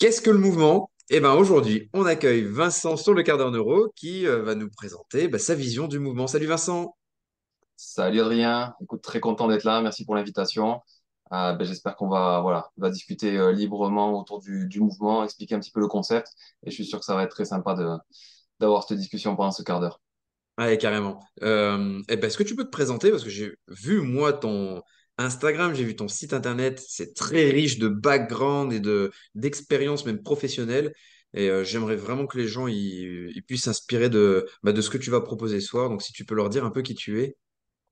[0.00, 0.90] Qu'est-ce que le mouvement?
[1.10, 4.70] Eh ben aujourd'hui, on accueille Vincent sur le quart d'heure neuro qui euh, va nous
[4.70, 6.26] présenter bah, sa vision du mouvement.
[6.26, 6.96] Salut Vincent.
[7.76, 10.80] Salut Adrien, écoute, très content d'être là, merci pour l'invitation.
[11.34, 15.56] Euh, ben, j'espère qu'on va, voilà, va discuter euh, librement autour du, du mouvement, expliquer
[15.56, 16.28] un petit peu le concept,
[16.64, 17.76] et je suis sûr que ça va être très sympa
[18.58, 20.00] d'avoir cette discussion pendant ce quart d'heure.
[20.56, 21.20] Ouais, carrément.
[21.42, 23.10] Eh ben, est-ce que tu peux te présenter?
[23.10, 24.80] Parce que j'ai vu, moi, ton
[25.20, 30.22] Instagram, j'ai vu ton site internet, c'est très riche de background et de d'expérience, même
[30.22, 30.92] professionnelle.
[31.34, 34.90] Et euh, j'aimerais vraiment que les gens ils, ils puissent s'inspirer de, bah, de ce
[34.90, 35.88] que tu vas proposer ce soir.
[35.88, 37.36] Donc, si tu peux leur dire un peu qui tu es.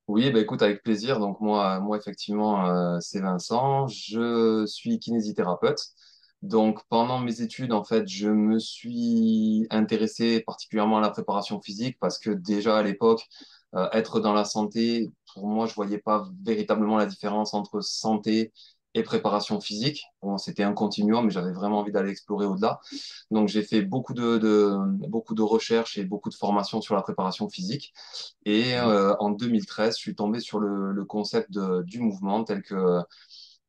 [0.09, 1.21] Oui, ben écoute, avec plaisir.
[1.21, 3.87] Donc moi, moi effectivement, euh, c'est Vincent.
[3.89, 5.81] Je suis kinésithérapeute.
[6.43, 11.99] Donc pendant mes études, en fait, je me suis intéressé particulièrement à la préparation physique
[12.01, 13.23] parce que déjà à l'époque,
[13.75, 18.53] euh, être dans la santé, pour moi, je voyais pas véritablement la différence entre santé
[18.95, 20.03] et préparation physique.
[20.23, 22.81] Bon, c'était un continuum, mais j'avais vraiment envie d'aller explorer au-delà.
[23.31, 24.75] Donc j'ai fait beaucoup de, de,
[25.09, 27.93] beaucoup de recherches et beaucoup de formations sur la préparation physique.
[28.47, 33.01] Et euh, en 2013, je suis tombé sur le, le concept du mouvement tel que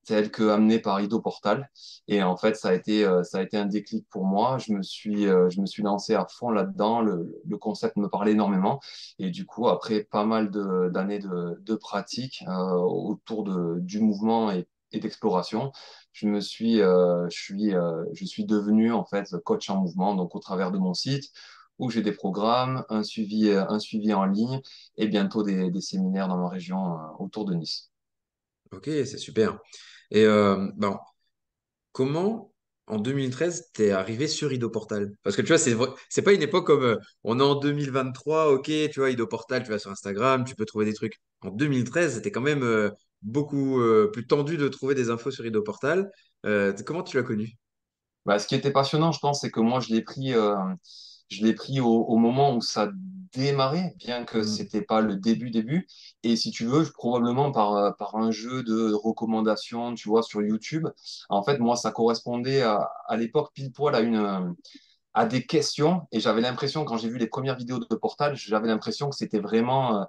[0.10, 1.70] tel que amené par Ido Portal.
[2.08, 4.58] Et en fait, ça a été, euh, ça a été un déclic pour moi.
[4.58, 7.02] Je me suis, euh, je me suis lancé à fond là-dedans.
[7.02, 8.80] Le, concept me parlait énormément.
[9.20, 14.52] Et du coup, après pas mal d'années de, de pratique euh, autour de, du mouvement
[14.52, 15.72] et, d'exploration,
[16.12, 17.74] je me suis, euh, je suis,
[18.14, 20.16] je suis devenu en fait coach en mouvement.
[20.16, 21.32] Donc, au travers de mon site
[21.78, 24.60] où j'ai des programmes, un suivi, un suivi en ligne
[24.98, 27.92] et bientôt des, séminaires dans ma région autour de Nice.
[28.72, 29.60] Ok, c'est super.
[30.12, 30.98] Et euh, bon,
[31.92, 32.54] comment,
[32.88, 35.12] en 2013, t'es arrivé sur Idoportal?
[35.24, 35.76] Parce que tu vois, c'est
[36.10, 39.70] c'est pas une époque comme euh, on est en 2023, ok, tu vois, Idoportal, tu
[39.70, 41.20] vas sur Instagram, tu peux trouver des trucs.
[41.42, 42.90] En 2013, c'était quand même euh,
[43.22, 43.82] beaucoup
[44.14, 46.12] plus tendu de trouver des infos sur Idoportal.
[46.46, 47.54] Euh, comment tu l'as connu?
[48.26, 51.54] Bah, ce qui était passionnant, je pense, c'est que moi, je l'ai pris, je l'ai
[51.54, 52.92] pris au moment où ça
[53.34, 54.44] démarrait, bien que Hmm.
[54.44, 55.88] c'était pas le début début.
[56.24, 60.42] Et si tu veux, probablement par, euh, par un jeu de recommandations, tu vois, sur
[60.42, 60.88] YouTube.
[61.30, 64.56] En fait, moi, ça correspondait à, à l'époque pile poil à une,
[65.14, 66.08] à des questions.
[66.12, 69.40] Et j'avais l'impression, quand j'ai vu les premières vidéos de Portal, j'avais l'impression que c'était
[69.40, 70.06] vraiment, euh,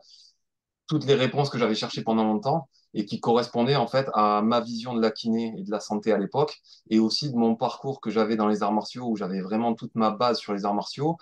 [0.86, 4.60] toutes les réponses que j'avais cherchées pendant longtemps et qui correspondaient en fait à ma
[4.60, 8.00] vision de la kiné et de la santé à l'époque et aussi de mon parcours
[8.00, 10.74] que j'avais dans les arts martiaux où j'avais vraiment toute ma base sur les arts
[10.74, 11.16] martiaux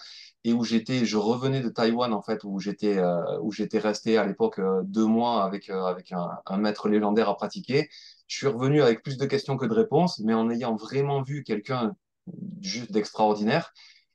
[0.44, 3.20] et où j'étais, je revenais de Taïwan en fait où j'étais euh,
[3.74, 7.88] resté à l'époque euh, deux mois avec euh, avec un, un maître légendaire à pratiquer.
[8.26, 11.44] Je suis revenu avec plus de questions que de réponses, mais en ayant vraiment vu
[11.44, 11.94] quelqu'un
[12.60, 13.72] juste d'extraordinaire.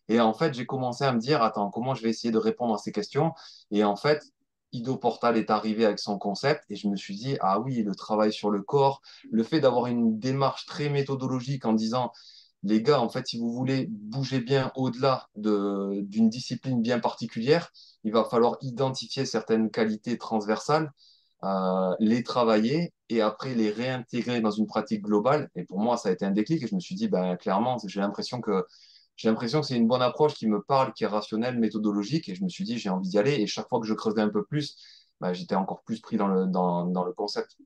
[0.09, 2.73] Et en fait, j'ai commencé à me dire, attends, comment je vais essayer de répondre
[2.73, 3.33] à ces questions?
[3.71, 4.21] Et en fait,
[4.73, 7.95] Ido Portal est arrivé avec son concept et je me suis dit, ah oui, le
[7.95, 9.01] travail sur le corps,
[9.31, 12.11] le fait d'avoir une démarche très méthodologique en disant,
[12.63, 17.71] les gars, en fait, si vous voulez bouger bien au-delà de, d'une discipline bien particulière,
[18.03, 20.91] il va falloir identifier certaines qualités transversales,
[21.43, 25.49] euh, les travailler et après les réintégrer dans une pratique globale.
[25.55, 27.77] Et pour moi, ça a été un déclic et je me suis dit, ben, clairement,
[27.85, 28.65] j'ai l'impression que
[29.15, 32.35] j'ai l'impression que c'est une bonne approche qui me parle, qui est rationnelle, méthodologique, et
[32.35, 33.33] je me suis dit, j'ai envie d'y aller.
[33.33, 34.75] Et chaque fois que je creusais un peu plus,
[35.21, 37.57] bah, j'étais encore plus pris dans le, dans, dans le concept.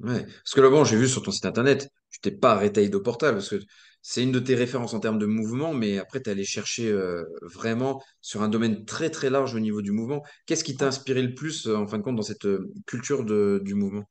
[0.00, 0.24] Ouais.
[0.24, 2.84] Parce que là, bon, j'ai vu sur ton site internet, tu t'es pas arrêté à
[2.84, 3.60] Idoportal parce que
[4.00, 6.90] c'est une de tes références en termes de mouvement, mais après, tu es allé chercher
[6.90, 10.24] euh, vraiment sur un domaine très très large au niveau du mouvement.
[10.46, 13.24] Qu'est-ce qui t'a inspiré le plus, euh, en fin de compte, dans cette euh, culture
[13.24, 14.04] de, du mouvement?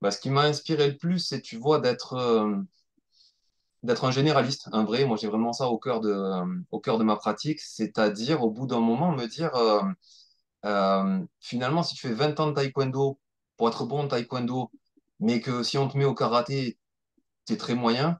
[0.00, 2.54] Bah, ce qui m'a inspiré le plus, c'est, tu vois, d'être euh,
[3.82, 5.04] d'être un généraliste, un vrai.
[5.04, 9.12] Moi, j'ai vraiment ça au cœur de, euh, ma pratique, c'est-à-dire, au bout d'un moment,
[9.12, 9.82] me dire, euh,
[10.66, 13.18] euh, finalement, si tu fais 20 ans de taekwondo
[13.56, 14.70] pour être bon en taekwondo,
[15.20, 16.78] mais que si on te met au karaté,
[17.46, 18.18] t'es très moyen,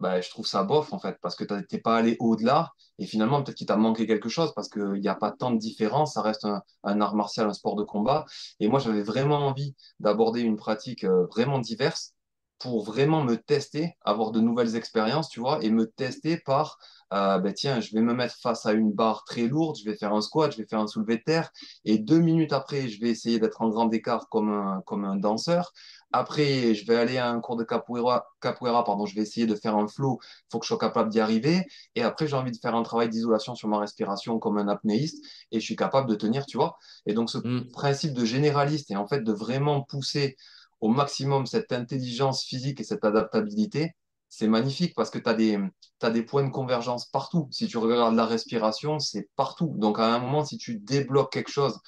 [0.00, 3.06] bah, je trouve ça bof en fait, parce que t'as- t'es pas allé au-delà et
[3.06, 6.14] finalement peut-être qu'il t'a manqué quelque chose parce qu'il n'y a pas tant de différence,
[6.14, 6.46] ça reste
[6.84, 8.26] un, art martial, un sport de combat.
[8.60, 12.14] Et moi j'avais vraiment envie d'aborder une pratique vraiment diverse
[12.58, 16.78] pour vraiment me tester, avoir de nouvelles expériences, tu vois, et me tester par,
[17.12, 19.96] euh, ben tiens, je vais me mettre face à une barre très lourde, je vais
[19.96, 21.50] faire un squat, je vais faire un soulevé de terre,
[21.84, 25.16] et deux minutes après, je vais essayer d'être en grand écart comme un, comme un
[25.16, 25.72] danseur.
[26.12, 29.54] Après, je vais aller à un cours de capoeira, capoeira, pardon, je vais essayer de
[29.54, 31.62] faire un flow, il faut que je sois capable d'y arriver.
[31.94, 35.24] Et après, j'ai envie de faire un travail d'isolation sur ma respiration comme un apnéiste,
[35.50, 36.76] et je suis capable de tenir, tu vois.
[37.06, 37.70] Et donc, ce Hmm.
[37.72, 40.36] principe de généraliste et en fait de vraiment pousser
[40.80, 43.92] au maximum cette intelligence physique et cette adaptabilité,
[44.28, 45.58] c'est magnifique parce que tu as des,
[46.12, 47.48] des points de convergence partout.
[47.50, 49.74] Si tu regardes la respiration, c'est partout.
[49.78, 51.78] Donc, à un moment, si tu débloques quelque chose,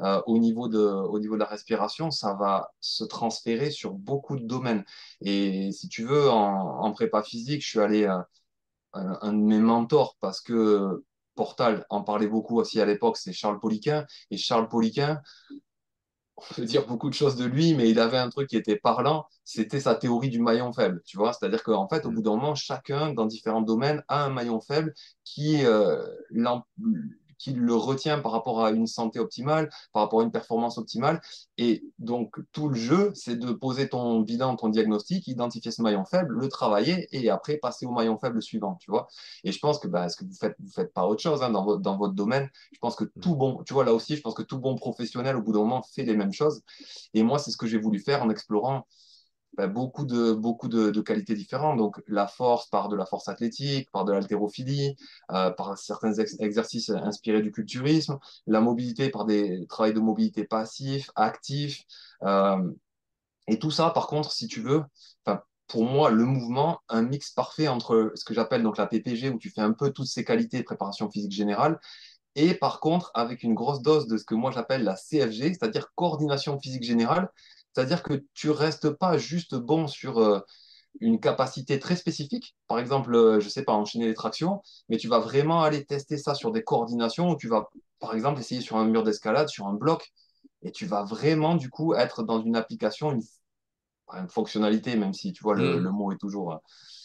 [0.00, 4.36] euh, au niveau de, au niveau de la respiration, ça va se transférer sur beaucoup
[4.36, 4.84] de domaines.
[5.22, 8.18] Et si tu veux, en, prépa physique, je suis allé, euh,
[8.92, 13.32] un, un de mes mentors, parce que Portal en parlait beaucoup aussi à l'époque, c'est
[13.32, 14.06] Charles Poliquin.
[14.30, 15.20] Et Charles Poliquin,
[16.38, 18.76] on peut dire beaucoup de choses de lui, mais il avait un truc qui était
[18.76, 21.32] parlant, c'était sa théorie du maillon faible, tu vois?
[21.32, 24.94] C'est-à-dire qu'en fait, au bout d'un moment, chacun, dans différents domaines, a un maillon faible
[25.24, 26.02] qui, euh,
[27.38, 31.20] qui le retient par rapport à une santé optimale, par rapport à une performance optimale.
[31.56, 36.04] Et donc, tout le jeu, c'est de poser ton bilan, ton diagnostic, identifier ce maillon
[36.04, 39.08] faible, le travailler et après passer au maillon faible suivant, tu vois.
[39.44, 41.50] Et je pense que bah, ce que vous faites, vous faites pas autre chose hein,
[41.50, 42.48] dans, votre, dans votre domaine.
[42.72, 45.36] Je pense que tout bon, tu vois, là aussi, je pense que tout bon professionnel,
[45.36, 46.62] au bout d'un moment, fait les mêmes choses.
[47.14, 48.86] Et moi, c'est ce que j'ai voulu faire en explorant
[49.56, 51.78] bah, beaucoup de, beaucoup de, de qualités différentes.
[51.78, 54.94] Donc, la force par de la force athlétique, par de l'haltérophilie,
[55.32, 60.44] euh, par certains ex- exercices inspirés du culturisme, la mobilité par des travails de mobilité
[60.44, 61.84] passif, actif.
[62.22, 62.70] euh,
[63.48, 64.82] et tout ça, par contre, si tu veux,
[65.66, 69.38] pour moi, le mouvement, un mix parfait entre ce que j'appelle donc la PPG, où
[69.38, 71.78] tu fais un peu toutes ces qualités, préparation physique générale,
[72.36, 75.92] et par contre, avec une grosse dose de ce que moi j'appelle la CFG, c'est-à-dire
[75.96, 77.30] coordination physique générale,
[77.78, 80.40] c'est-à-dire que tu restes pas juste bon sur euh,
[81.00, 85.08] une capacité très spécifique, par exemple, euh, je sais pas, enchaîner les tractions, mais tu
[85.08, 87.68] vas vraiment aller tester ça sur des coordinations où tu vas,
[88.00, 90.12] par exemple, essayer sur un mur d'escalade, sur un bloc,
[90.62, 93.22] et tu vas vraiment, du coup, être dans une application, une,
[94.14, 95.92] une fonctionnalité, même si, tu vois, le, le Hmm.
[95.92, 96.56] mot est toujours, euh,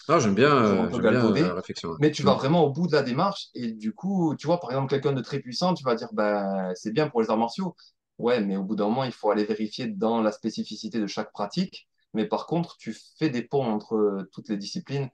[0.08, 1.90] Ah, j'aime bien, euh, bien euh, la galvaudé, réflexion.
[1.98, 3.50] mais tu vas vraiment au bout de la démarche.
[3.54, 6.72] Et du coup, tu vois, par exemple, quelqu'un de très puissant, tu vas dire, ben,
[6.76, 7.76] c'est bien pour les arts martiaux.
[8.20, 11.32] Ouais, mais au bout d'un moment, il faut aller vérifier dans la spécificité de chaque
[11.32, 11.88] pratique.
[12.14, 15.10] Mais par contre, tu fais des ponts entre euh, toutes les disciplines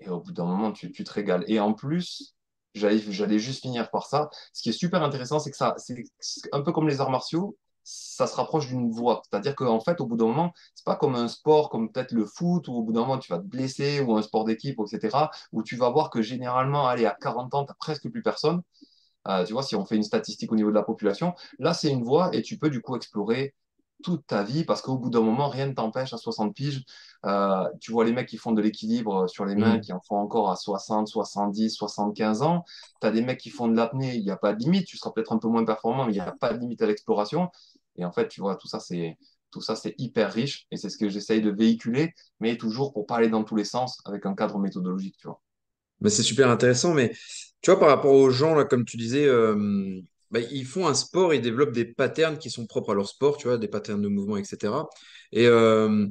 [0.00, 1.44] et au bout d'un moment, tu, te régales.
[1.48, 2.34] Et en plus,
[2.74, 4.30] j'allais, juste finir par ça.
[4.52, 7.10] Ce qui est super intéressant, c'est que ça, c'est c'est un peu comme les arts
[7.10, 9.22] martiaux, ça se rapproche d'une voie.
[9.28, 12.24] C'est-à-dire qu'en fait, au bout d'un moment, c'est pas comme un sport, comme peut-être le
[12.26, 15.30] foot, où au bout d'un moment, tu vas te blesser, ou un sport d'équipe, etc.,
[15.52, 18.62] où tu vas voir que généralement, allez, à 40 ans, tu n'as presque plus personne.
[19.28, 21.90] Euh, tu vois, si on fait une statistique au niveau de la population, là, c'est
[21.90, 23.54] une voie et tu peux du coup explorer
[24.02, 26.84] toute ta vie parce qu'au bout d'un moment, rien ne t'empêche à 60 piges.
[27.26, 29.80] Euh, tu vois les mecs qui font de l'équilibre sur les mains, Hmm.
[29.80, 32.64] qui en font encore à 60, 70, 75 ans.
[33.02, 34.86] Tu as des mecs qui font de l'apnée, il n'y a pas de limite.
[34.86, 36.86] Tu seras peut-être un peu moins performant, mais il n'y a pas de limite à
[36.86, 37.50] l'exploration.
[37.96, 39.18] Et en fait, tu vois, tout ça, c'est
[39.50, 43.04] tout ça, c'est hyper riche et c'est ce que j'essaye de véhiculer, mais toujours pour
[43.06, 45.40] pas aller dans tous les sens avec un cadre méthodologique, tu vois.
[46.00, 47.12] Mais c'est super intéressant, mais
[47.62, 50.94] tu vois, par rapport aux gens, là, comme tu disais, euh, bah, ils font un
[50.94, 54.02] sport, ils développent des patterns qui sont propres à leur sport, tu vois, des patterns
[54.02, 54.88] de mouvement, etc.
[55.32, 56.06] Et euh,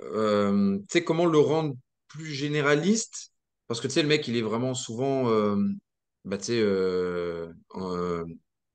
[0.00, 1.74] euh, tu sais, comment le rendre
[2.08, 3.32] plus généraliste?
[3.68, 5.26] Parce que tu sais, le mec, il est vraiment souvent
[6.24, 6.38] bah,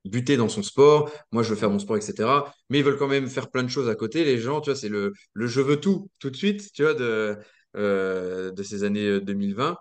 [0.04, 1.10] buté dans son sport.
[1.32, 2.54] Moi, je veux faire mon sport, etc.
[2.70, 4.24] Mais ils veulent quand même faire plein de choses à côté.
[4.24, 6.94] Les gens, tu vois, c'est le, le je veux tout, tout de suite, tu vois,
[6.94, 7.36] de,
[7.74, 9.76] de ces années euh, 2020.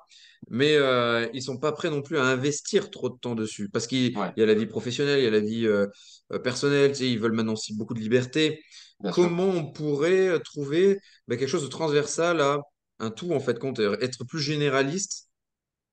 [0.49, 3.69] Mais euh, ils sont pas prêts non plus à investir trop de temps dessus.
[3.69, 5.87] Parce qu'il il Ouais, y a la vie professionnelle, il y a la vie euh,
[6.33, 8.61] euh, personnelle, tu sais, ils veulent maintenant aussi beaucoup de liberté
[8.99, 9.31] bien sûr.
[9.31, 12.59] comment on pourrait euh, trouver bah, quelque chose de transversal à
[12.99, 15.29] un tout, en fait, compte, euh, être plus généraliste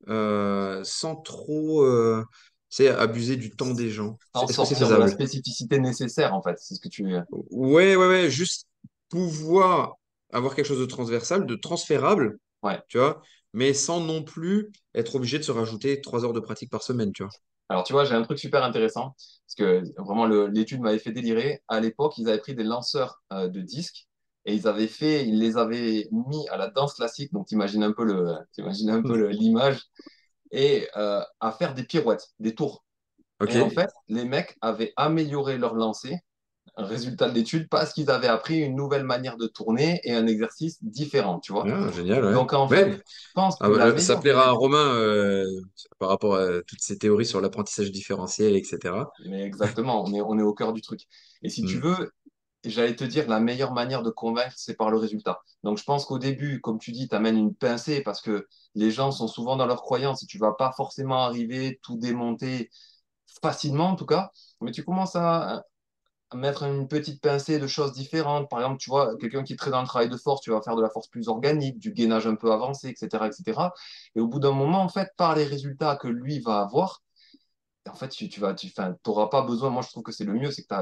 [0.08, 2.24] euh, sans trop euh,
[2.70, 4.18] tu sais, abuser du temps des gens.
[4.34, 7.04] C'est- Est-ce que c'est la spécificité nécessaire, en fait, c'est ce que tu...
[7.30, 8.66] Ouais, ouais, ouais, juste
[9.08, 9.94] pouvoir
[10.32, 12.82] avoir quelque chose de transversal, de transférable, Ouais.
[12.88, 13.22] tu vois,
[13.52, 17.12] mais sans non plus être obligé de se rajouter trois heures de pratique par semaine,
[17.12, 17.32] tu vois.
[17.68, 19.14] Alors, tu vois, j'ai un truc super intéressant,
[19.46, 21.62] parce que vraiment, l'étude m'avait fait délirer.
[21.68, 24.08] À l'époque, ils avaient pris des lanceurs euh, de disques
[24.44, 27.92] et ils avaient fait, ils les avaient mis à la danse classique, donc t'imagines un
[27.92, 29.80] peu le, t'imagines un peu l'image,
[30.50, 32.84] et euh, à faire des pirouettes, des tours.
[33.48, 36.18] Et en fait, les mecs avaient amélioré leur lancer,
[36.76, 40.26] un résultat de l'étude, parce qu'ils avaient appris une nouvelle manière de tourner et un
[40.26, 41.70] exercice différent, tu vois.
[41.70, 42.34] Ah, génial, ouais.
[42.34, 44.94] Donc, en fait, Ouais, je pense Ah, que la bah, ça meilleure plaira à Romain
[44.94, 45.46] euh,
[45.98, 49.12] par rapport à toutes ces théories sur l'apprentissage différentiel, etc.
[49.18, 51.02] Mais exactement, on est, on est au cœur du truc.
[51.42, 51.80] Et si tu Hmm.
[51.80, 52.12] veux,
[52.64, 55.40] j'allais te dire, la meilleure manière de convaincre, c'est par le résultat.
[55.64, 58.90] Donc je pense qu'au début, comme tu dis, tu amènes une pincée parce que les
[58.90, 62.70] gens sont souvent dans leurs croyances et tu vas pas forcément arriver tout démonter
[63.42, 65.64] facilement en tout cas, mais tu commences à
[66.36, 68.48] mettre une petite pincée de choses différentes.
[68.50, 70.62] Par exemple, tu vois, quelqu'un qui est très dans le travail de force, tu vas
[70.62, 73.72] faire de la force plus organique, du gainage un peu avancé, etc., etc.
[74.14, 77.02] Et au bout d'un moment, en fait, par les résultats que lui va avoir,
[77.88, 79.70] en fait, tu, tu vas, tu, enfin, t'auras pas besoin.
[79.70, 80.74] Moi, je trouve que c'est le mieux, c'est que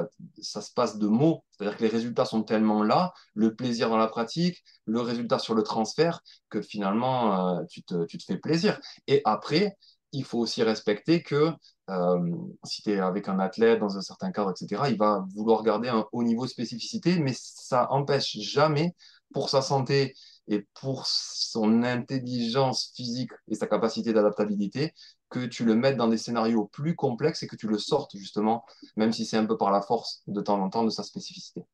[0.43, 1.45] ça se passe de mots.
[1.51, 5.55] C'est-à-dire que les résultats sont tellement là, le plaisir dans la pratique, le résultat sur
[5.55, 8.79] le transfert, que finalement, euh, tu te, tu te fais plaisir.
[9.07, 9.79] Et après,
[10.13, 11.51] il faut aussi respecter que
[11.91, 15.63] euh, si tu es avec un athlète dans un certain cadre, etc., il va vouloir
[15.63, 18.95] garder un haut niveau de spécificité, mais ça empêche jamais
[19.33, 20.15] pour sa santé
[20.49, 24.93] et pour son intelligence physique et sa capacité d'adaptabilité
[25.31, 28.65] que tu le mettes dans des scénarios plus complexes et que tu le sortes justement,
[28.97, 31.65] même si c'est un peu par la force de temps en temps de sa spécificité.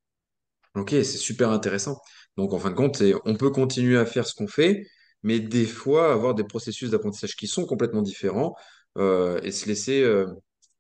[0.75, 1.99] Ok, c'est super intéressant.
[2.37, 4.87] Donc, en fin de compte, on peut continuer à faire ce qu'on fait,
[5.23, 8.55] mais des fois avoir des processus d'apprentissage qui sont complètement différents
[8.99, 10.27] euh, et se laisser, euh,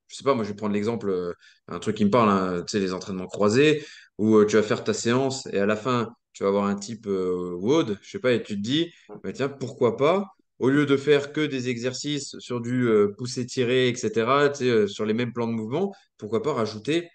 [0.08, 1.32] je sais pas, moi je vais prendre l'exemple, euh,
[1.68, 3.84] un truc qui me parle, hein, tu sais, les entraînements croisés,
[4.18, 6.76] où euh, tu vas faire ta séance et à la fin, tu vas avoir un
[6.76, 8.92] type WOD, je sais pas, et tu te dis,
[9.24, 10.26] bah, tiens, pourquoi pas,
[10.58, 12.88] au lieu de faire que des exercices sur du
[13.18, 17.08] pousser-tirer, etc., tu sais, sur les mêmes plans de mouvement, pourquoi pas rajouter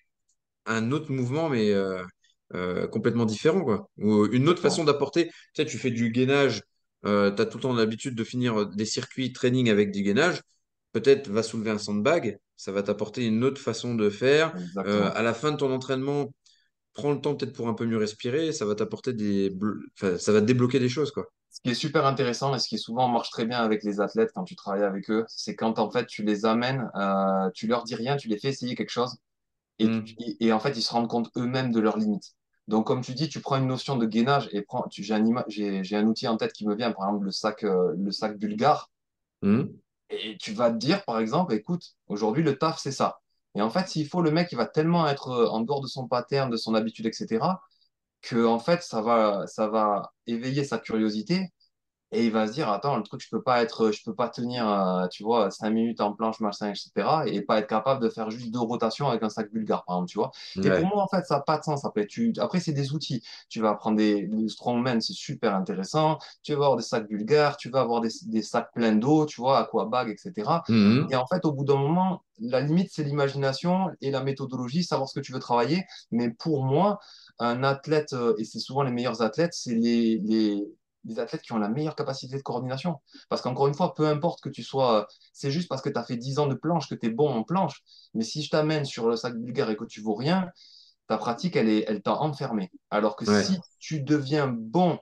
[0.65, 1.73] un autre mouvement, mais
[2.53, 3.89] euh, complètement différent, quoi.
[3.97, 5.27] Ou une autre façon d'apporter.
[5.27, 6.61] Tu sais, tu fais du gainage,
[7.03, 10.41] tu as tout le temps l'habitude de finir des circuits training avec du gainage.
[10.93, 14.53] Peut-être va soulever un sandbag, ça va t'apporter une autre façon de faire.
[14.85, 16.33] Euh, à la fin de ton entraînement,
[16.93, 19.55] prends le temps peut-être pour un peu mieux respirer, ça va t'apporter des...
[19.97, 21.27] Enfin, ça va te débloquer des choses, quoi.
[21.49, 24.31] Ce qui est super intéressant et ce qui souvent marche très bien avec les athlètes
[24.33, 27.83] quand tu travailles avec eux, c'est quand en fait tu les amènes, euh, tu leur
[27.83, 29.17] dis rien, tu les fais essayer quelque chose
[29.79, 32.35] et, tu- et, et en fait ils se rendent compte eux-mêmes de leurs limites.
[32.71, 35.25] Donc comme tu dis, tu prends une notion de gainage et prends, tu, j'ai un,
[35.47, 38.37] j'ai un outil en tête qui me vient, par exemple le sac, euh, le sac
[38.39, 38.89] bulgare,
[39.41, 39.81] Hmm.
[40.09, 43.19] et tu vas te dire par exemple, écoute, aujourd'hui le taf c'est ça.
[43.55, 45.87] Et en fait, s'il faut, le mec il va tellement être euh, en dehors de
[45.87, 47.61] son pattern, de son habitude, etc.,
[48.21, 51.49] que en fait ça va, ça va éveiller sa curiosité
[52.11, 54.29] et il va se dire, attends, le truc, je peux pas être, je peux pas
[54.29, 57.25] tenir, euh, tu vois, cinq minutes en planche, machin, etc.
[57.27, 60.09] Et pas être capable de faire juste deux rotations avec un sac bulgare, par exemple,
[60.11, 60.31] tu vois.
[60.63, 61.85] Et pour moi, en fait, ça n'a pas de sens.
[61.85, 63.23] Après, tu, après c'est des outils.
[63.49, 66.17] Tu vas apprendre des, des strongmen, c'est super intéressant.
[66.43, 69.41] Tu vas avoir des sacs bulgares, tu vas avoir des, des sacs pleins d'eau, tu
[69.41, 70.63] vois, aquabag, etc.
[71.09, 71.15] Et Hmm.
[71.15, 75.15] en fait, au bout d'un moment, la limite, c'est l'imagination et la méthodologie, savoir ce
[75.19, 75.83] que tu veux travailler.
[76.11, 76.99] Mais pour moi,
[77.39, 80.63] un athlète, euh, et c'est souvent les meilleurs athlètes, c'est les, les,
[81.05, 82.97] les athlètes qui ont la meilleure capacité de coordination.
[83.29, 86.03] Parce qu'encore une fois, peu importe que tu sois, c'est juste parce que tu as
[86.03, 87.81] fait 10 ans de planche que tu es bon en planche.
[88.13, 90.49] Mais si je t'amène sur le sac bulgare et que tu vaux rien,
[91.07, 92.71] ta pratique, elle est, elle t'a enfermé.
[92.89, 93.43] Alors que Ouais.
[93.43, 94.99] si tu deviens bon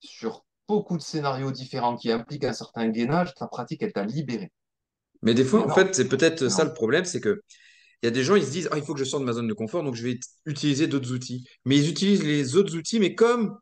[0.00, 4.52] sur beaucoup de scénarios différents qui impliquent un certain gainage, ta pratique, elle t'a libéré.
[5.22, 7.42] Mais des fois, en fait, c'est peut-être ça le problème, c'est que
[8.02, 9.26] Il y a des gens, ils se disent, ah, il faut que je sorte de
[9.26, 11.46] ma zone de confort, donc je vais utiliser d'autres outils.
[11.64, 13.58] Mais ils utilisent les autres outils, mais comme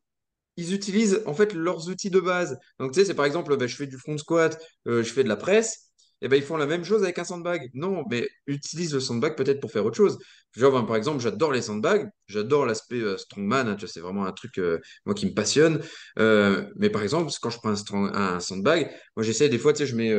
[0.56, 2.58] ils utilisent en fait leurs outils de base.
[2.78, 5.24] Donc, tu sais, c'est par exemple, ben, je fais du front squat, euh, je fais
[5.24, 5.90] de la presse,
[6.20, 7.70] et ben ils font la même chose avec un sandbag.
[7.74, 10.18] Non, mais utilise le sandbag peut-être pour faire autre chose.
[10.56, 14.32] Genre, ben, par exemple, j'adore les sandbags, j'adore l'aspect euh, strongman, hein, c'est vraiment un
[14.32, 15.80] truc, euh, moi, qui me passionne.
[16.18, 19.72] Euh, mais par exemple, quand je prends un, strong- un sandbag, moi, j'essaie des fois,
[19.72, 20.14] tu sais, je mets,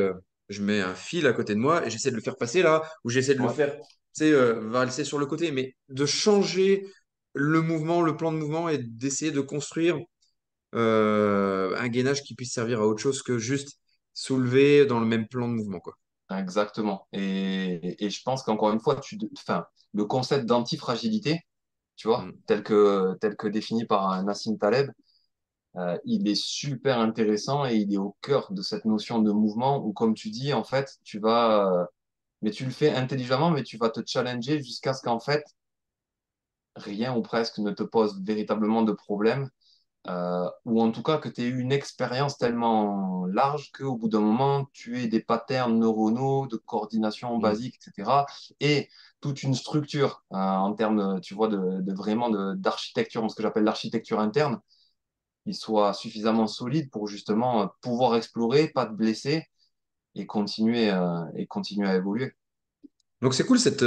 [0.48, 2.82] je mets un fil à côté de moi et j'essaie de le faire passer là,
[3.04, 3.84] ou j'essaie de le faire, tu
[4.24, 6.86] sais, valser sur le côté, mais de changer
[7.34, 9.98] le mouvement, le plan de mouvement et d'essayer de construire
[10.74, 13.78] un gainage qui puisse servir à autre chose que juste
[14.14, 15.94] soulever dans le même plan de mouvement, quoi.
[16.30, 17.06] Exactement.
[17.12, 21.40] Et, et je pense qu'encore une fois, tu, enfin, le concept d'antifragilité,
[21.96, 22.44] tu vois, Mm.
[22.46, 24.90] tel que, tel que défini par Nassim Taleb,
[25.76, 29.84] euh, il est super intéressant et il est au cœur de cette notion de mouvement
[29.84, 31.86] où, comme tu dis, en fait, tu vas, euh,
[32.42, 35.44] mais tu le fais intelligemment, mais tu vas te challenger jusqu'à ce qu'en fait,
[36.76, 39.50] rien ou presque ne te pose véritablement de problème
[40.08, 44.08] euh, ou en tout cas que tu aies eu une expérience tellement large qu'au bout
[44.08, 47.40] d'un moment, tu aies des patterns neuronaux de coordination Mm.
[47.40, 48.26] basique, etc.
[48.60, 48.88] Et
[49.20, 53.64] toute une structure euh, en termes, tu vois, de, de vraiment d'architecture, ce que j'appelle
[53.64, 54.60] l'architecture interne,
[55.46, 59.46] qui soit suffisamment solide pour justement euh, pouvoir explorer, pas te blesser
[60.16, 62.34] et continuer, euh, et continuer à évoluer.
[63.22, 63.84] Donc c'est cool cette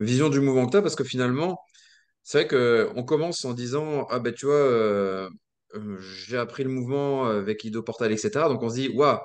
[0.00, 1.60] vision du mouvement que tu as parce que finalement,
[2.22, 2.48] c'est vrai
[2.94, 5.28] qu'on commence en disant, ah ben tu vois, euh,
[5.74, 8.48] euh, j'ai appris le mouvement avec Ido Portal, etc.
[8.48, 9.18] Donc on se dit, waouh,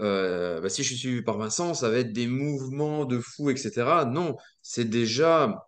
[0.00, 3.50] euh, bah, si je suis suivi par Vincent, ça va être des mouvements de fou,
[3.50, 4.04] etc.
[4.06, 5.66] Non, c'est déjà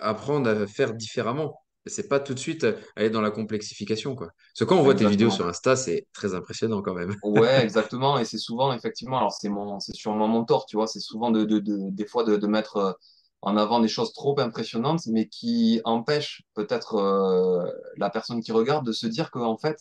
[0.00, 1.58] apprendre à faire différemment.
[1.86, 2.64] C'est pas tout de suite
[2.94, 4.28] aller dans la complexification, quoi.
[4.28, 5.46] Parce que quand on voit tes vidéos sur.
[5.48, 7.16] Insta, c'est très impressionnant quand même.
[7.24, 8.18] Ouais, exactement.
[8.18, 11.58] Et c'est souvent, effectivement, alors c'est sûrement mon tort, tu vois, c'est souvent de, de,
[11.58, 12.96] de- des fois de, mettre
[13.42, 18.86] en avant des choses trop impressionnantes, mais qui empêchent peut-être euh, la personne qui regarde
[18.86, 19.78] de se dire que, en fait,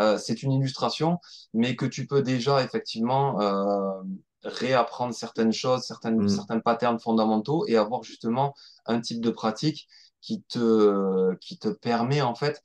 [0.00, 1.18] euh, c'est une illustration,
[1.54, 4.02] mais que tu peux déjà, effectivement, euh,
[4.44, 6.28] réapprendre certaines choses, certaines, Mm.
[6.28, 8.54] certains patterns fondamentaux et avoir justement
[8.86, 9.88] un type de pratique
[10.20, 12.62] qui te, qui te permet, en fait,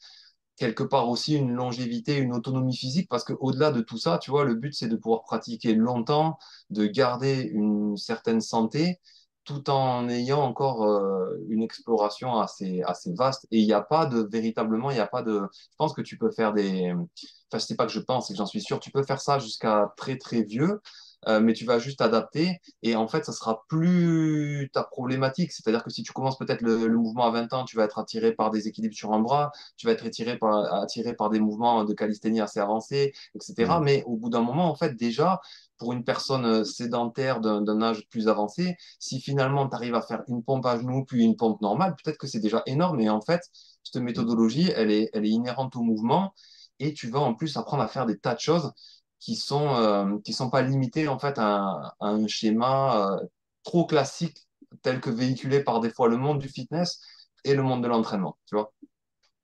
[0.58, 4.44] quelque part aussi une longévité, une autonomie physique, parce qu'au-delà de tout ça, tu vois,
[4.44, 6.38] le but, c'est de pouvoir pratiquer longtemps,
[6.72, 9.00] de garder une certaine santé,
[9.48, 13.48] tout en ayant encore euh, une exploration assez, assez vaste.
[13.52, 15.48] Et il n'y a pas de, véritablement, il n'y a pas de...
[15.54, 16.92] Je pense que tu peux faire des...
[16.92, 19.22] Enfin, je sais pas que je pense, c'est que j'en suis sûr, tu peux faire
[19.22, 20.82] ça jusqu'à très, très vieux.
[21.28, 25.52] Euh, mais tu vas juste adapter et en fait, ça sera plus ta problématique.
[25.52, 27.98] C'est-à-dire que si tu commences peut-être le, le mouvement à 20 ans, tu vas être
[27.98, 31.40] attiré par des équilibres sur un bras, tu vas être attiré par, attiré par des
[31.40, 33.80] mouvements de calisthénie assez avancés, etc.
[33.80, 33.84] Hmm.
[33.84, 35.42] Mais au bout d'un moment, en fait, déjà,
[35.78, 40.44] pour une personne sédentaire d'un âge plus avancé, si finalement tu arrives à faire une
[40.44, 43.00] pompe à genoux puis une pompe normale, peut-être que c'est déjà énorme.
[43.00, 43.42] Et en fait,
[43.84, 46.34] cette méthodologie, elle est, elle est inhérente au mouvement
[46.80, 48.72] et tu vas en plus apprendre à faire des tas de choses
[49.20, 53.26] qui sont, euh, qui sont pas limités en fait à, un schéma euh,
[53.64, 54.48] trop classique
[54.82, 57.02] tel que véhiculé par des fois le monde du fitness
[57.44, 58.74] et le monde de l'entraînement, tu vois.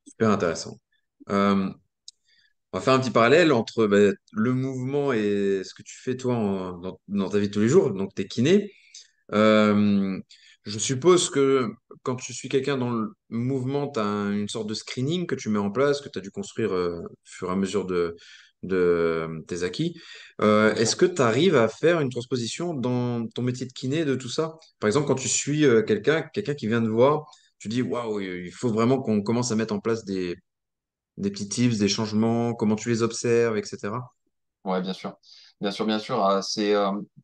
[0.07, 0.77] Super intéressant.
[1.29, 1.69] Euh,
[2.71, 6.17] on va faire un petit parallèle entre bah, le mouvement et ce que tu fais
[6.17, 7.91] toi dans, ta vie de tous les jours.
[7.91, 8.71] Donc, tu es kiné.
[9.31, 11.69] Je suppose que
[12.03, 15.49] quand tu suis quelqu'un dans le mouvement, tu as une sorte de screening que tu
[15.49, 18.15] mets en place, que tu as dû construire au fur et à mesure de,
[18.63, 19.99] de tes acquis.
[20.41, 24.15] Euh, est-ce que tu arrives à faire une transposition dans ton métier de kiné de
[24.15, 24.57] tout ça?
[24.79, 27.25] Par exemple, quand tu suis euh, quelqu'un, quelqu'un qui vient te voir,
[27.59, 30.35] tu dis, waouh, il faut vraiment qu'on commence à mettre en place des,
[31.17, 33.95] des petits tips, des changements, comment tu les observes, etc.
[34.65, 35.17] Ouais, bien sûr.
[35.61, 36.25] Bien sûr, bien sûr.
[36.25, 36.73] Euh, c'est,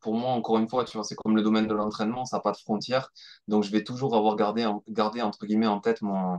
[0.00, 2.40] pour moi, encore une fois, tu vois, c'est comme le domaine de l'entraînement, ça n'a
[2.42, 3.10] pas de frontières.
[3.48, 6.38] Donc, je vais toujours avoir gardé, gardé, entre guillemets, en tête mon,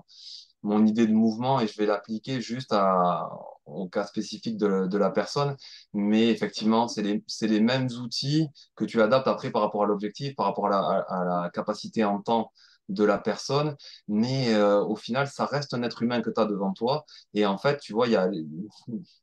[0.64, 3.30] mon idée de mouvement et je vais l'appliquer juste à,
[3.66, 5.56] au cas spécifique de, de la personne.
[5.94, 10.36] Mais effectivement, c'est les, les mêmes outils que tu adaptes après par rapport à l'objectif,
[10.36, 10.78] par rapport à la,
[11.10, 12.52] à, la capacité en temps
[12.90, 13.76] de la personne.
[14.08, 17.06] Mais euh, au final, ça reste un être humain que tu as devant toi.
[17.34, 18.30] Et en fait, tu vois, il y a,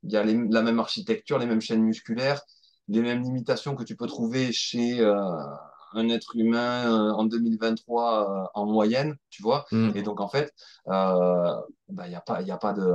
[0.04, 2.40] y a la même architecture, les mêmes chaînes musculaires,
[2.88, 5.14] les mêmes limitations que tu peux trouver chez euh,
[5.94, 9.66] un être humain euh, en 2023 euh, en moyenne, tu vois.
[9.92, 10.02] Et Hmm.
[10.02, 10.52] donc, en fait,
[10.88, 11.54] euh,
[11.88, 12.92] bah, il n'y a pas, il y a pas de,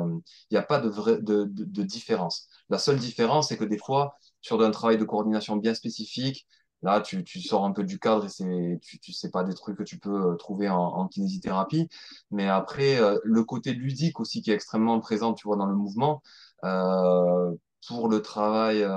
[0.49, 2.47] il y a pas de, vraie, de, de, de différence.
[2.69, 6.47] La seule différence, c'est que des fois, sur un travail de coordination bien spécifique,
[6.81, 9.53] là, tu, tu sors un peu du cadre et c'est, tu, tu sais pas des
[9.53, 11.89] trucs que tu peux trouver en, en kinésithérapie.
[12.31, 15.75] Mais après, euh, le côté ludique aussi qui est extrêmement présent, tu vois, dans le
[15.75, 16.21] mouvement,
[16.65, 17.51] euh,
[17.87, 18.91] pour le travail euh,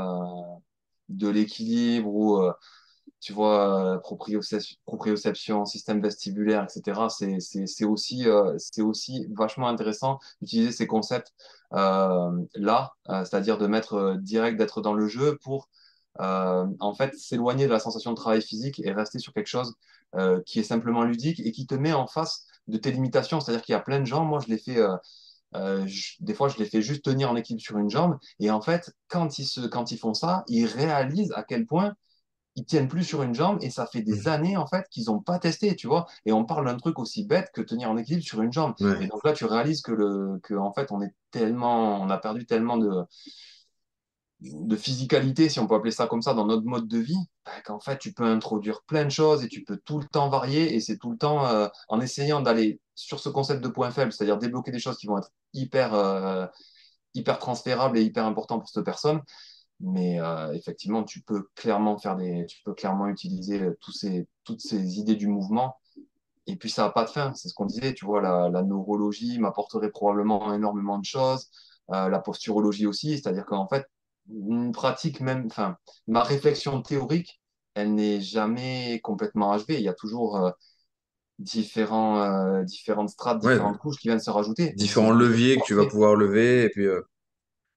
[1.08, 2.52] de l'équilibre ou, euh,
[3.20, 7.08] tu vois, euh, proprioception, système vestibulaire, etc.
[7.10, 11.32] C'est, aussi, euh, aussi vachement intéressant d'utiliser ces concepts
[11.74, 15.68] euh, là, euh, c'est-à-dire de mettre direct, d'être dans le jeu pour
[16.18, 19.74] en fait s'éloigner de la sensation de travail physique et rester sur quelque chose
[20.46, 23.40] qui est simplement ludique et qui te met en face de tes limitations.
[23.40, 24.48] C'est-à-dire qu'il y a plein de gens, moi je
[25.54, 28.50] euh, je- des fois je les fais juste tenir en équilibre sur une jambe et
[28.50, 31.94] en fait quand ils, se, quand ils font ça, ils réalisent à quel point
[32.56, 35.20] ils tiennent plus sur une jambe et ça fait des années en fait qu'ils n'ont
[35.20, 36.06] pas testé, tu vois.
[36.24, 38.74] Et on parle d'un truc aussi bête que tenir en équilibre sur une jambe.
[38.98, 42.18] Et donc là, tu réalises que le, que en fait, on est tellement, on a
[42.18, 43.04] perdu tellement de,
[44.40, 47.52] de physicalité, si on peut appeler ça comme ça, dans notre mode de vie, bah,
[47.64, 50.74] qu'en fait, tu peux introduire plein de choses et tu peux tout le temps varier
[50.74, 54.12] et c'est tout le temps euh, en essayant d'aller sur ce concept de point faible,
[54.12, 56.46] c'est-à-dire débloquer des choses qui vont être hyper, euh,
[57.14, 59.20] hyper transférables et hyper importantes pour cette personne
[59.80, 64.26] mais euh, effectivement, tu peux clairement faire des, tu peux clairement utiliser euh, tous ces,
[64.44, 65.76] toutes ces idées du mouvement.
[66.46, 67.34] Et puis ça n'a pas de fin.
[67.34, 67.94] C'est ce qu'on disait.
[67.94, 71.50] Tu vois, la, la neurologie m'apporterait probablement énormément de choses.
[71.92, 73.18] Euh, la posturologie aussi.
[73.18, 73.86] C'est-à-dire qu'en fait,
[74.28, 75.76] une pratique même, enfin,
[76.08, 77.40] ma réflexion théorique,
[77.74, 79.76] elle n'est jamais complètement achevée.
[79.76, 80.50] Il y a toujours euh,
[81.38, 84.72] différents, euh, différentes strates, Ouais, différentes couches qui viennent se rajouter.
[84.72, 87.02] Différents leviers que tu vas pouvoir lever, et puis euh,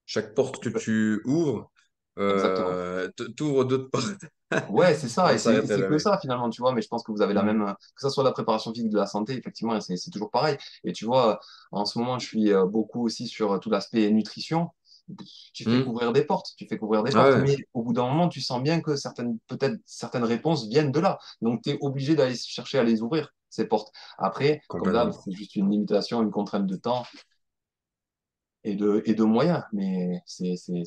[0.05, 1.69] chaque porte que tu ouvres.
[2.19, 4.25] Euh, t'ouvres d'autres portes.
[4.67, 7.23] Ouais, c'est ça, et c'est que ça finalement, tu vois, mais je pense que vous
[7.23, 7.45] avez la Hmm.
[7.45, 10.57] même, que ça soit la préparation physique de la santé, effectivement, c'est toujours pareil.
[10.83, 11.39] Et tu vois,
[11.71, 14.69] en ce moment, je suis euh, beaucoup aussi sur tout l'aspect nutrition.
[15.53, 15.83] Tu fais Hmm.
[15.83, 18.29] couvrir des portes, tu fais couvrir des Ah portes, ouais, mais au bout d'un moment,
[18.29, 21.17] tu sens bien que certaines, peut-être certaines réponses viennent de là.
[21.41, 23.91] Donc, tu es obligé d'aller chercher à les ouvrir, ces portes.
[24.19, 25.25] Après, comme d'hab, complètement.
[25.25, 27.05] c'est juste une limitation, une contrainte de temps
[28.63, 30.83] et de, et de moyens, mais c'est c'est-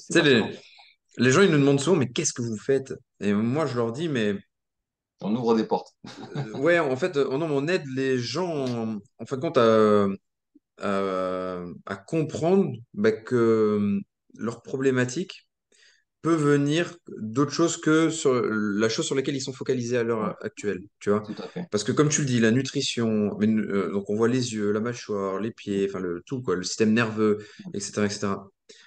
[1.19, 2.95] les, gens, ils nous demandent souvent, mais qu'est-ce que vous faites?
[3.21, 4.37] Et moi, je leur dis, mais
[5.21, 5.95] On ouvre des portes.
[6.37, 10.07] euh, ouais, en fait, euh, non, on aide les gens, en, fin de compte, à,
[10.79, 14.01] à, à comprendre bah, que euh,
[14.37, 15.47] leurs problématiques,
[16.23, 20.37] peut venir d'autre chose que sur la chose sur laquelle ils sont focalisés à l'heure
[20.41, 21.21] actuelle, tu vois?
[21.21, 21.67] tout à fait.
[21.71, 24.71] Parce que comme tu le dis, la nutrition, mais, euh, donc on voit les yeux,
[24.71, 27.39] la mâchoire, les pieds, enfin le tout, quoi, le système nerveux,
[27.75, 28.29] etc., etc.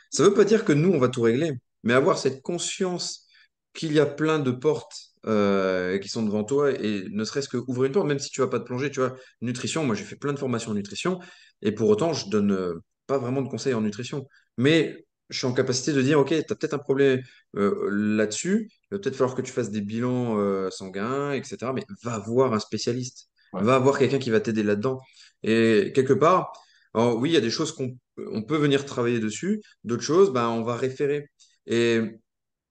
[0.10, 1.52] Ça veut pas dire que nous, on va tout régler,
[1.86, 3.28] mais avoir cette conscience
[3.74, 7.58] qu'il y a plein de portes euh, qui sont devant toi et ne serait-ce que
[7.58, 10.04] ouvrir une porte, même si tu vas pas te plonger, tu vois, nutrition, moi j'ai
[10.04, 11.20] fait plein de formations en nutrition
[11.62, 12.74] et pour autant, je donne euh,
[13.08, 14.28] pas vraiment de conseils en nutrition.
[14.58, 17.22] Mais je suis en capacité de dire, OK, tu as peut-être un problème
[17.56, 21.72] euh, là-dessus, il va peut-être falloir que tu fasses des bilans sanguins, etc.
[21.74, 25.00] Mais va voir un spécialiste, Ouais, va voir quelqu'un qui va t'aider là-dedans.
[25.44, 26.52] Et quelque part,
[26.94, 30.32] alors oui, il y a des choses qu'on on peut venir travailler dessus, d'autres choses,
[30.32, 31.28] ben, on va référer.
[31.68, 32.02] Et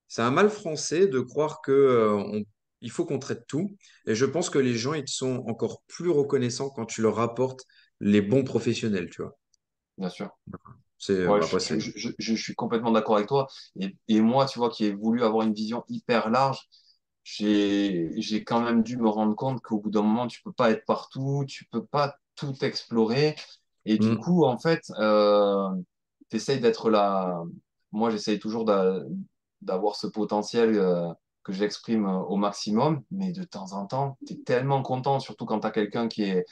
[0.07, 2.43] c'est un mal français de croire que, euh, on-
[2.81, 3.77] il faut qu'on traite tout.
[4.07, 7.65] Et je pense que les gens, ils sont encore plus reconnaissants quand tu leur apportes
[8.01, 9.37] les bons professionnels, tu vois.
[9.97, 10.29] bien sûr.
[10.97, 11.47] C'est, Ouais, bah,
[12.19, 13.47] je, suis complètement d'accord avec toi.
[13.79, 16.59] Et, et moi, tu vois, qui ai voulu avoir une vision hyper large,
[17.23, 20.71] j'ai, j'ai quand même dû me rendre compte qu'au bout d'un moment, tu peux pas
[20.71, 23.35] être partout, tu peux pas tout explorer.
[23.85, 25.69] Et du Hmm, coup, en fait, euh,
[26.29, 27.43] tu essayes d'être là.
[27.95, 28.99] Moi, j'essaye toujours d'a-
[29.61, 31.11] d'avoir ce potentiel euh,
[31.43, 33.03] que j'exprime euh, au maximum.
[33.11, 36.23] Mais de temps en temps, tu es tellement content, surtout quand tu as quelqu'un qui
[36.23, 36.45] est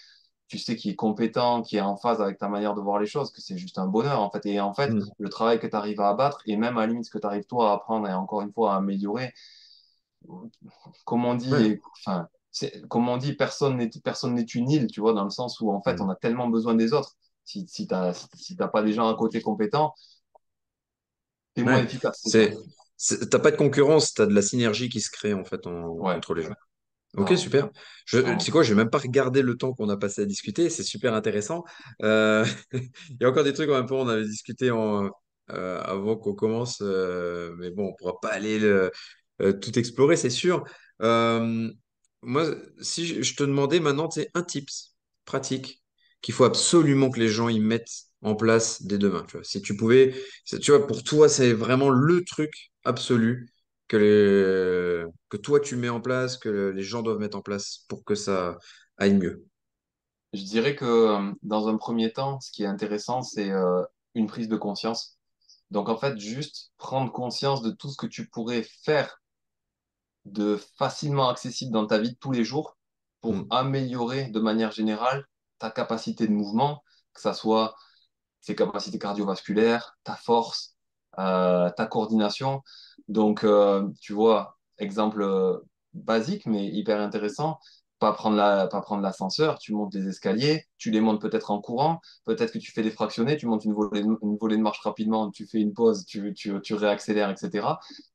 [0.47, 3.07] tu sais qui est compétent, qui est en phase avec ta manière de voir les
[3.07, 4.45] choses, que c'est juste un bonheur en fait.
[4.45, 5.09] Et en fait, hmm.
[5.19, 7.27] le travail que tu arrives à abattre, et même à la limite ce que tu
[7.27, 9.33] arrives toi à apprendre et encore une fois à améliorer,
[11.05, 12.27] comme on dit, enfin,
[12.89, 15.71] comme on dit, personne n'est personne n'est une île, tu vois, dans le sens où
[15.71, 16.01] en fait Hmm.
[16.01, 17.15] on a tellement besoin des autres.
[17.45, 17.87] Si, si
[18.35, 19.93] si t'as pas des gens à côté compétents,
[21.53, 21.83] t'es moins Ouais.
[21.83, 22.51] efficace, c'est.
[22.97, 25.65] C'est, c'est- t'as pas de concurrence, t'as de la synergie qui se crée, en fait,
[25.67, 26.53] en- Ouais, entre les gens.
[27.15, 27.69] Ok, super.
[28.05, 30.25] Je, tu sais quoi, je vais même pas regarder le temps qu'on a passé à
[30.25, 31.63] discuter, c'est super intéressant.
[32.01, 32.43] Euh,
[33.09, 35.09] il y a encore des trucs un peu, on avait discuté en,
[35.51, 38.91] euh, avant qu'on commence, euh, mais bon, on pourra pas aller le-
[39.61, 40.63] tout explorer, c'est sûr.
[42.21, 42.45] Moi,
[42.81, 45.82] si je, je te demandais maintenant, sais, un tips pratique
[46.23, 49.45] qu'il faut absolument que les gens y mettent en place dès demain, tu vois.
[49.45, 50.15] Si tu pouvais,
[50.61, 53.51] tu vois, pour toi, c'est vraiment le truc absolu
[53.89, 57.85] que les, que toi tu mets en place, que les gens doivent mettre en place
[57.89, 58.57] pour que ça
[58.97, 59.45] aille mieux.
[60.33, 63.83] Je dirais que euh, dans un premier temps, ce qui est intéressant, c'est euh,
[64.15, 65.17] une prise de conscience.
[65.71, 69.21] Donc en fait, juste prendre conscience de tout ce que tu pourrais faire
[70.25, 72.77] de facilement accessible dans ta vie de tous les jours
[73.21, 73.47] pour Mm.
[73.49, 75.25] améliorer de manière générale
[75.63, 77.75] ta capacité de mouvement, que ça soit
[78.45, 80.75] tes capacités cardiovasculaires, ta force,
[81.19, 82.61] euh, ta coordination.
[83.07, 85.59] Donc, euh, tu vois, exemple euh,
[85.93, 87.59] basique, mais hyper intéressant,
[88.03, 91.61] pas prendre la, pas prendre l'ascenseur, tu montes les escaliers, tu les montes peut-être en
[91.61, 94.81] courant, peut-être que tu fais des fractionnés, tu montes une volée, une volée de marche
[94.81, 97.65] rapidement, tu fais une pause, tu, tu, tu réaccélères, etc.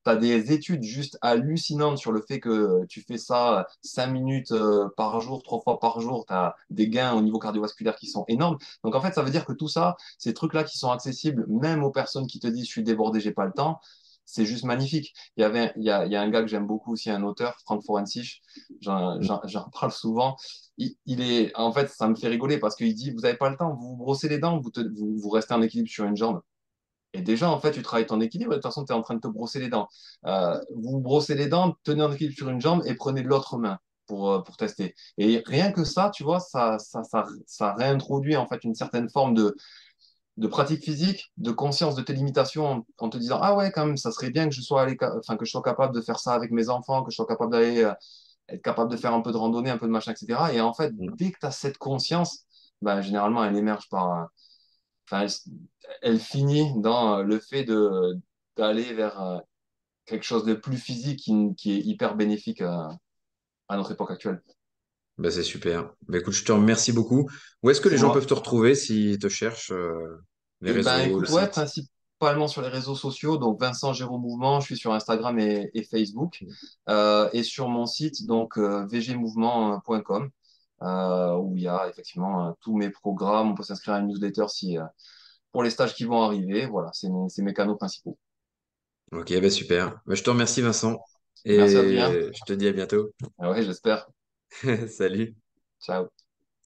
[0.05, 4.53] Tu as des études juste hallucinantes sur le fait que tu fais ça 5 minutes
[4.53, 8.09] euh, par jour, trois fois par jour, tu as des gains au niveau cardiovasculaire qui
[8.09, 8.59] sont énormes.
[8.85, 11.83] Donc en fait, ça veut dire que tout ça, ces trucs-là qui sont accessibles même
[11.83, 13.81] aux personnes qui te disent je suis débordé, j'ai pas le temps,
[14.29, 15.13] c'est juste magnifique.
[15.37, 17.11] Il y avait, il y a, il y a un gars que j'aime beaucoup aussi,
[17.11, 18.41] un auteur, Frank Forensich,
[18.81, 20.37] j'en parle souvent.
[20.77, 23.51] Il, il est, en fait, ça me fait rigoler parce qu'il dit, vous n'avez pas
[23.51, 26.05] le temps, vous vous brossez les dents, vous, te- vous, vous restez en équilibre sur
[26.05, 26.41] une jambe.
[27.15, 29.15] Et déjà, en fait, tu travailles ton équilibre de toute façon, tu es en train
[29.15, 29.89] de te brosser les dents.
[30.27, 33.29] Euh, vous vous brossez les dents, tenez en équilibre sur une jambe et prenez de
[33.29, 34.95] l'autre main pour, euh, pour tester.
[35.17, 39.09] Et rien que ça, tu vois, ça, ça, ça, ça réintroduit en fait une certaine
[39.09, 39.57] forme de,
[40.39, 43.97] de pratique physique, de conscience de tes limitations en, te disant, ah ouais, quand même,
[43.97, 46.33] ça serait bien que je sois allé, enfin, que je sois capable de faire ça
[46.33, 47.93] avec mes enfants, que je sois capable d'aller, euh,
[48.49, 50.41] être capable de faire un peu de randonnée, un peu de machin, etc.
[50.53, 51.17] Et en fait, Mm.
[51.17, 52.45] dès que tu as cette conscience,
[52.83, 54.25] ben, généralement, elle émerge par, euh,
[55.11, 55.31] enfin, elle,
[56.03, 58.17] elle finit dans euh, le fait de,
[58.57, 59.43] d'aller vers
[60.07, 62.97] quelque chose de plus physique qui, qui est hyper bénéfique à
[63.77, 64.41] notre époque actuelle.
[65.19, 65.93] Bah, c'est super.
[66.07, 67.29] Bah, écoute, je te remercie beaucoup.
[67.63, 70.23] Où est-ce que les gens peuvent te retrouver s'ils te cherchent, euh,
[70.61, 73.39] les Eh ben, écoute, ouais, principalement sur les réseaux sociaux.
[73.39, 76.45] Donc, Vincent Géraud Mouvement, je suis sur Instagram et, et Facebook.
[76.89, 80.31] Euh, et sur mon site, donc, euh, vgmouvement.com,
[80.83, 83.53] euh, où il y a effectivement tous mes programmes.
[83.53, 84.77] On peut s'inscrire à une newsletter si,
[85.53, 86.67] pour les stages qui vont arriver.
[86.67, 87.09] Voilà, c'est
[87.43, 88.19] mes, canaux principaux.
[89.13, 90.01] Ok, bah, super.
[90.07, 90.99] Bah, je te remercie, Vincent.
[91.45, 91.77] Merci.
[91.77, 91.89] Et
[92.33, 93.11] je te dis à bientôt.
[93.39, 94.09] Ah ouais, j'espère.
[94.89, 95.37] Salut.
[95.81, 96.09] Ciao.